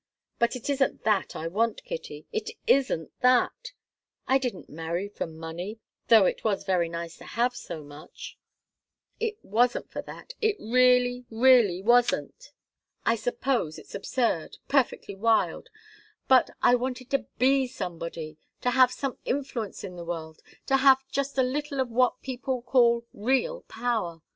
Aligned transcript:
But 0.39 0.55
it 0.55 0.67
isn't 0.67 1.03
that 1.03 1.35
I 1.35 1.47
want, 1.47 1.83
Kitty 1.83 2.25
it 2.31 2.49
isn't 2.65 3.11
that! 3.19 3.73
I 4.27 4.39
didn't 4.39 4.67
marry 4.67 5.07
for 5.07 5.27
money, 5.27 5.79
though 6.07 6.25
it 6.25 6.43
was 6.43 6.63
very 6.63 6.89
nice 6.89 7.17
to 7.17 7.23
have 7.25 7.55
so 7.55 7.83
much 7.83 8.35
it 9.19 9.37
wasn't 9.45 9.91
for 9.91 10.01
that, 10.01 10.33
it 10.41 10.57
really, 10.59 11.27
really 11.29 11.83
wasn't! 11.83 12.51
I 13.05 13.13
suppose 13.15 13.77
it's 13.77 13.93
absurd 13.93 14.57
perfectly 14.67 15.13
wild 15.13 15.69
but 16.27 16.49
I 16.63 16.73
wanted 16.73 17.11
to 17.11 17.27
be 17.37 17.67
somebody, 17.67 18.39
to 18.61 18.71
have 18.71 18.91
some 18.91 19.19
influence 19.23 19.83
in 19.83 19.97
the 19.97 20.03
world, 20.03 20.41
to 20.65 20.77
have 20.77 21.07
just 21.11 21.37
a 21.37 21.43
little 21.43 21.79
of 21.79 21.91
what 21.91 22.23
people 22.23 22.63
call 22.63 23.05
real 23.13 23.61
power. 23.67 24.23